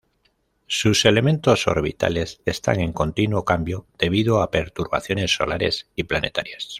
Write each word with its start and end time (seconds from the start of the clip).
Sus 0.65 1.05
elementos 1.05 1.67
orbitales 1.67 2.41
están 2.45 2.79
en 2.79 2.91
continuo 2.91 3.45
cambio 3.45 3.85
debido 3.99 4.41
a 4.41 4.49
perturbaciones 4.49 5.29
solares 5.31 5.89
y 5.95 6.05
planetarias. 6.05 6.69